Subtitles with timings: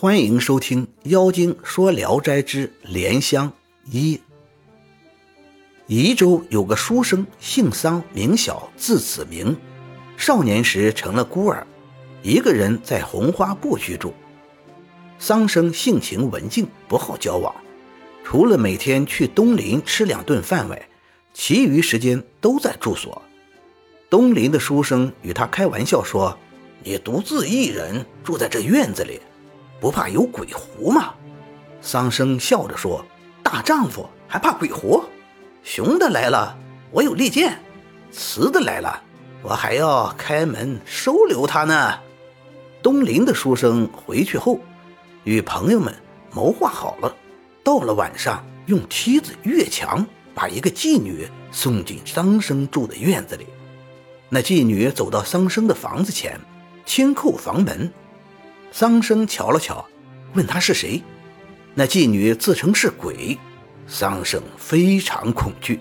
[0.00, 3.52] 欢迎收听《妖精说聊斋之莲香
[3.84, 4.16] 一》。
[5.88, 9.54] 宜州有个书生，姓桑，名晓，字子明。
[10.16, 11.66] 少年时成了孤儿，
[12.22, 14.14] 一个人在红花埠居住。
[15.18, 17.54] 桑生性情文静，不好交往，
[18.24, 20.88] 除了每天去东林吃两顿饭外，
[21.34, 23.20] 其余时间都在住所。
[24.08, 26.38] 东林的书生与他开玩笑说
[26.82, 29.20] ：“你独自一人住在这院子里。”
[29.80, 31.14] 不怕有鬼狐吗？
[31.80, 33.04] 桑生笑着说
[33.42, 35.02] ：“大丈夫还怕鬼狐？
[35.62, 36.56] 雄的来了，
[36.90, 37.52] 我有利剑；
[38.12, 39.02] 雌的来了，
[39.42, 41.98] 我还要开门收留他呢。”
[42.82, 44.58] 东林的书生回去后，
[45.24, 45.94] 与朋友们
[46.32, 47.14] 谋划好了，
[47.64, 53.46] 到了晚上，用梯子越墙，把一个妓女送进桑生住的院子里。
[54.28, 56.38] 那妓女走到桑生的房子前，
[56.84, 57.90] 轻叩房门。
[58.72, 59.84] 桑生瞧了瞧，
[60.34, 61.02] 问他是谁。
[61.74, 63.38] 那妓女自称是鬼，
[63.86, 65.80] 桑生非常恐惧，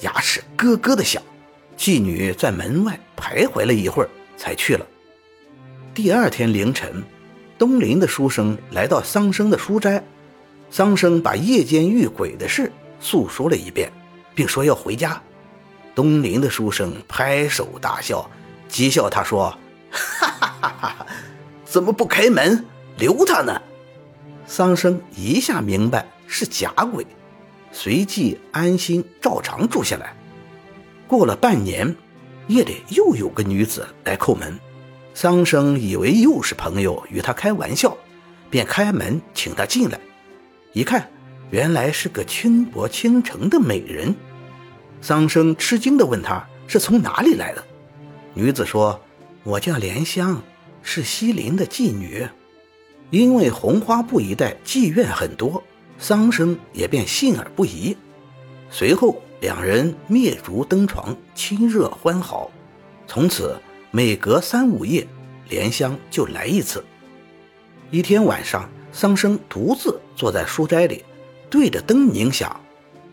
[0.00, 1.22] 牙齿咯咯的响。
[1.76, 4.86] 妓女在门外徘徊了一会儿，才去了。
[5.94, 7.02] 第二天凌晨，
[7.58, 10.02] 东林的书生来到桑生的书斋，
[10.70, 13.92] 桑生把夜间遇鬼的事诉说了一遍，
[14.34, 15.22] 并说要回家。
[15.94, 18.30] 东林的书生拍手大笑，
[18.70, 19.50] 讥笑他说
[19.90, 21.06] ：“哈哈哈哈！”
[21.66, 22.64] 怎么不开门
[22.96, 23.60] 留他呢？
[24.46, 27.04] 桑生一下明白是假鬼，
[27.72, 30.14] 随即安心照常住下来。
[31.08, 31.94] 过了半年，
[32.46, 34.58] 夜里又有个女子来叩门，
[35.12, 37.96] 桑生以为又是朋友与他开玩笑，
[38.48, 39.98] 便开门请她进来。
[40.72, 41.10] 一看，
[41.50, 44.14] 原来是个倾国倾城的美人。
[45.02, 47.64] 桑生吃惊地问她是从哪里来的。
[48.34, 49.00] 女子说
[49.42, 50.40] ：“我叫莲香。”
[50.88, 52.26] 是西林的妓女，
[53.10, 55.60] 因为红花埠一带妓院很多，
[55.98, 57.94] 桑生也便信而不疑。
[58.70, 62.52] 随后两人灭烛登床，亲热欢好。
[63.08, 65.04] 从此每隔三五夜，
[65.48, 66.84] 莲香就来一次。
[67.90, 71.04] 一天晚上，桑生独自坐在书斋里，
[71.50, 72.60] 对着灯冥想，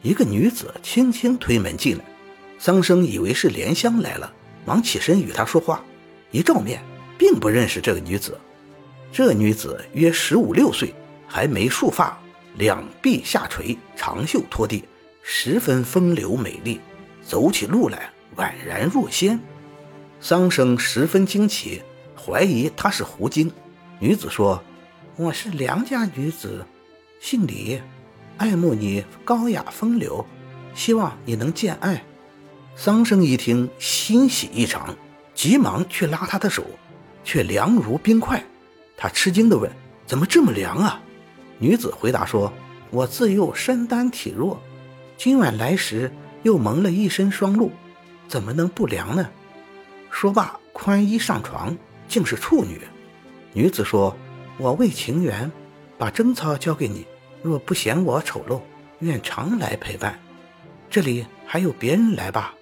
[0.04, 2.06] 一个女子轻轻推门进来，
[2.60, 4.32] 桑生以为是莲香来了，
[4.64, 5.84] 忙起身与她说话，
[6.30, 6.80] 一照面。
[7.24, 8.38] 并不认识这个女子，
[9.10, 10.94] 这女子约十五六岁，
[11.26, 12.20] 还没束发，
[12.56, 14.84] 两臂下垂，长袖拖地，
[15.22, 16.82] 十分风流美丽，
[17.26, 19.40] 走起路来宛然若仙。
[20.20, 21.82] 桑生十分惊奇，
[22.14, 23.50] 怀疑她是狐精。
[24.00, 24.62] 女子说
[25.16, 26.66] ：“我是良家女子，
[27.22, 27.82] 姓李，
[28.36, 30.26] 爱慕你高雅风流，
[30.76, 32.04] 希望你能见爱。”
[32.76, 34.94] 桑生一听，欣喜异常，
[35.34, 36.66] 急忙去拉她的手。
[37.24, 38.44] 却凉如冰块，
[38.98, 39.72] 他吃惊地问
[40.06, 41.02] ：“怎么这么凉啊？”
[41.60, 42.52] 女子回答说
[42.92, 44.62] ：“我自幼身单体弱，
[45.18, 46.12] 今晚来时
[46.44, 47.72] 又蒙了一身霜露，
[48.28, 49.30] 怎么能不凉呢？”
[50.12, 51.76] 说罢，宽衣上床，
[52.08, 52.82] 竟是处女。
[53.54, 54.16] 女子说
[54.60, 55.52] ：“我为情缘，
[55.98, 57.06] 把贞操交给你，
[57.42, 58.62] 若不嫌我丑陋，
[59.00, 60.20] 愿常来陪伴。
[60.90, 62.54] 这里还有别人来吧？”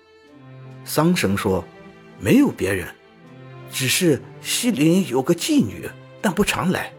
[0.86, 1.64] 桑生说
[2.20, 2.88] ：“没有别人。”
[3.72, 5.90] 只是西林有个妓女，
[6.22, 6.92] 但不常来。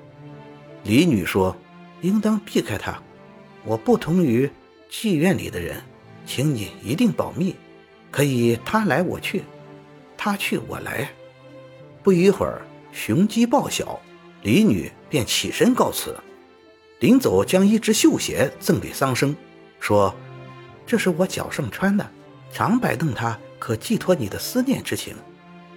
[0.85, 1.57] 李女说
[2.01, 3.01] ：“应当避开她。
[3.65, 4.51] 我不同于
[4.91, 5.83] 妓院里的人，
[6.27, 7.55] 请你一定保密。
[8.11, 9.43] 可以他来我去，
[10.17, 11.09] 他去我来。”
[12.03, 12.63] 不一会儿，
[12.93, 14.01] 雄鸡报晓，
[14.43, 16.17] 李女便起身告辞。
[17.01, 19.35] 临走，将一只绣鞋赠给桑生，
[19.79, 20.15] 说
[20.87, 22.11] ：“这是我脚上穿的，
[22.53, 25.15] 常摆弄它，可寄托你的思念之情。”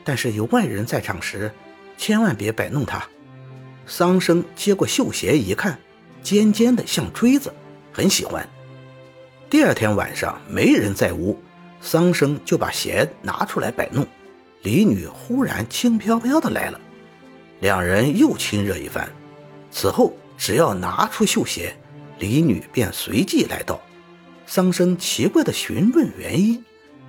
[0.06, 1.52] 但是有外人在场时，
[1.98, 3.04] 千万别摆弄它。
[3.88, 5.78] 桑生接过绣鞋一看，
[6.22, 7.52] 尖尖的像锥子，
[7.92, 8.48] 很喜欢。
[9.50, 11.38] 第二天晚上没人在屋，
[11.82, 14.08] 桑生就把鞋拿出来摆弄。
[14.62, 16.80] 李女忽然轻飘飘的来了，
[17.60, 19.10] 两人又亲热一番。
[19.72, 21.76] 此后只要拿出绣鞋，
[22.20, 23.82] 李女便随即来到。
[24.46, 26.64] 桑生奇怪的询问原因，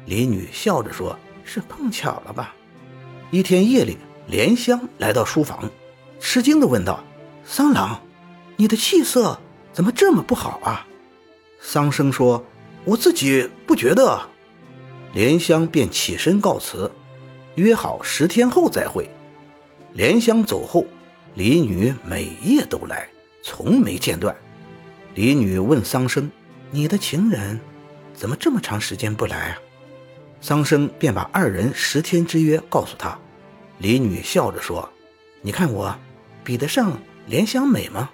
[0.06, 2.54] 李女笑着说：“是碰巧了吧。”
[3.36, 3.98] 一天夜里，
[4.28, 5.70] 莲香来到书房，
[6.18, 7.04] 吃惊地问道
[7.44, 8.00] ：“桑郎，
[8.56, 9.38] 你的气色
[9.74, 10.86] 怎么这么不好啊？”
[11.60, 12.42] 桑生说
[12.86, 14.22] ：“我自己不觉得。”
[15.12, 16.90] 莲香便起身告辞，
[17.56, 19.06] 约好十天后再会。
[19.92, 20.86] 莲香走后，
[21.34, 23.06] 李女每夜都来，
[23.42, 24.34] 从没间断。
[25.14, 26.30] 李女问桑生
[26.72, 27.60] ：“你的情人
[28.14, 29.58] 怎么这么长时间不来啊？”
[30.40, 33.18] 桑生便把二人十天之约告诉他，
[33.78, 34.88] 李女笑着说
[35.42, 35.96] ：“你看我，
[36.42, 38.10] 比得上莲香美吗？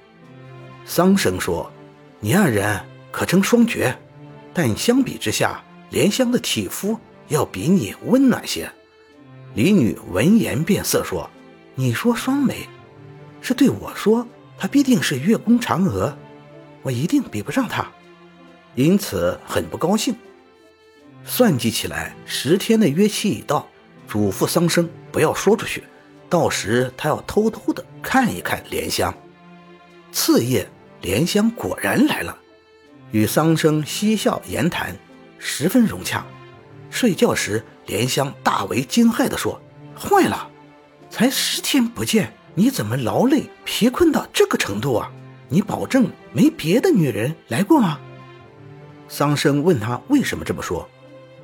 [0.85, 1.71] 桑生说
[2.19, 3.97] ：“你二人可称双绝，
[4.53, 6.99] 但相比之下，莲香的体肤
[7.29, 8.71] 要比你温暖些。”
[9.55, 11.29] 李女闻言变色说
[11.77, 12.69] ：“你说双美，
[13.41, 14.27] 是对我说，
[14.59, 16.17] 她必定是月宫嫦娥，
[16.83, 17.87] 我一定比不上她，
[18.75, 20.15] 因此很不高兴。
[21.25, 23.69] 算计起来，十天的约期已到，
[24.13, 25.83] 嘱咐桑生不要说出去。”
[26.29, 29.15] 到时他要偷偷的看一看莲香。
[30.13, 30.69] 次夜，
[31.01, 32.37] 莲香果然来了，
[33.11, 34.95] 与桑生嬉笑言谈，
[35.39, 36.27] 十分融洽。
[36.91, 39.59] 睡觉时，莲香大为惊骇地说
[39.99, 40.47] ：“坏了，
[41.09, 45.11] 才十天不见，你怎么劳累疲困到这个程度啊？
[45.49, 47.99] 你保证没别的女人来过吗？”
[49.09, 50.87] 桑生问他为什么这么说，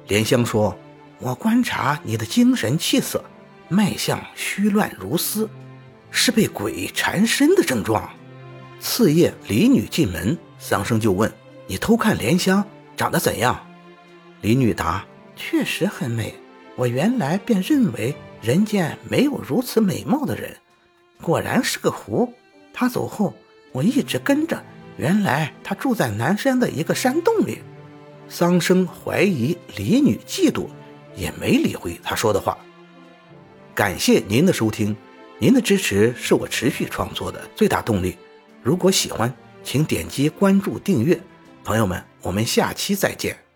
[0.08, 0.74] 莲香说
[1.18, 3.24] ：“我观察你的精神气色。”
[3.70, 5.46] 脉象虚乱如丝，
[6.10, 8.10] 是被鬼缠身的症状。
[8.80, 11.30] 次夜，李女进门，桑生就问
[11.68, 12.64] ：“你偷看莲香
[12.96, 13.66] 长得怎样？”
[14.40, 15.04] 李女答
[15.36, 16.34] ：“确实很美。
[16.76, 20.56] 我原来便认为人间没有如此美貌的人，
[21.20, 22.32] 果然是个狐。
[22.72, 23.34] 他走后，
[23.72, 24.64] 我一直跟着，
[24.96, 27.58] 原来他住在南山的一个山洞里。”
[28.30, 30.68] 桑生怀疑李女嫉妒，
[31.18, 32.56] 也没理会他说的话。
[33.74, 34.96] 感谢您的收听，
[35.38, 38.16] 您的支持是我持续创作的最大动力。
[38.62, 39.32] 如果喜欢，
[39.62, 41.20] 请点击关注订阅。
[41.64, 43.47] 朋友们，我们下期再见。